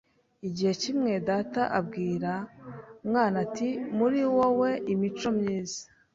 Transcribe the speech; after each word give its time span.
Igihe 0.47 0.73
kimwe 0.81 1.11
Data 1.29 1.61
abwira 1.79 2.31
Mwana 3.07 3.35
ati 3.45 3.69
Muri 3.97 4.19
wowe 4.35 4.69
Imico 4.93 5.27
myiza 5.37 5.79